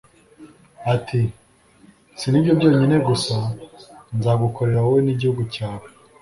ati 0.93 1.21
si 2.19 2.27
n'ibyo 2.29 2.53
byonyine 2.59 2.97
gusa 3.07 3.35
nzagukorera 4.17 4.79
wowe 4.85 4.99
n'igihugu 5.03 5.41
cyawe 5.53 5.87